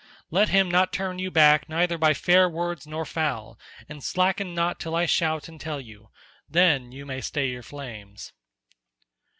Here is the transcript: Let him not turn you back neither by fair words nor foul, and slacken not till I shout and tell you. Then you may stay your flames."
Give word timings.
Let 0.31 0.49
him 0.49 0.71
not 0.71 0.91
turn 0.91 1.19
you 1.19 1.29
back 1.29 1.69
neither 1.69 1.95
by 1.95 2.15
fair 2.15 2.49
words 2.49 2.87
nor 2.87 3.05
foul, 3.05 3.59
and 3.87 4.03
slacken 4.03 4.55
not 4.55 4.79
till 4.79 4.95
I 4.95 5.05
shout 5.05 5.47
and 5.47 5.61
tell 5.61 5.79
you. 5.79 6.09
Then 6.49 6.91
you 6.91 7.05
may 7.05 7.21
stay 7.21 7.51
your 7.51 7.61
flames." 7.61 8.33